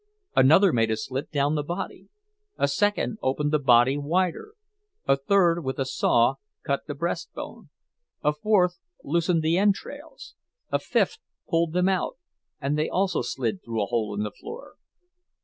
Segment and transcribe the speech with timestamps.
[0.35, 2.07] Another made a slit down the body;
[2.57, 4.53] a second opened the body wider;
[5.07, 7.69] a third with a saw cut the breastbone;
[8.23, 10.33] a fourth loosened the entrails;
[10.71, 14.73] a fifth pulled them out—and they also slid through a hole in the floor.